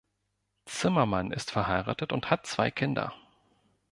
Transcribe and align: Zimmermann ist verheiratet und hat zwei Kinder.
Zimmermann 0.65 1.31
ist 1.31 1.51
verheiratet 1.51 2.11
und 2.11 2.31
hat 2.31 2.47
zwei 2.47 2.71
Kinder. 2.71 3.13